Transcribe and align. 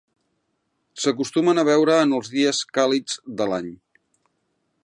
S'acostumen 1.03 1.63
a 1.63 1.67
veure 1.69 1.99
en 2.05 2.17
els 2.21 2.33
dies 2.39 2.65
càlids 2.79 3.23
de 3.43 3.51
l'any. 3.53 3.73